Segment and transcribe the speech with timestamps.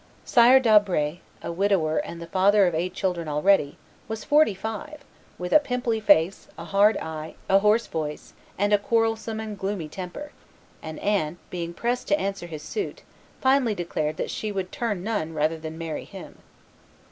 [0.25, 3.77] Sire d'Albret, a widower and the father of eight children already,
[4.07, 5.03] was forty five,
[5.37, 9.87] with a pimply face, a hard eye, a hoarse voice, and a quarrelsome and gloomy
[9.87, 10.31] temper;
[10.81, 13.03] and Anne, being pressed to answer his suit,
[13.41, 16.39] finally declared that she would turn nun rather than marry him.